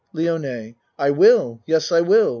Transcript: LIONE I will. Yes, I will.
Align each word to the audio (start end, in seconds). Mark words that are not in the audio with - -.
LIONE 0.13 0.77
I 0.97 1.11
will. 1.11 1.61
Yes, 1.67 1.91
I 1.91 2.01
will. 2.01 2.29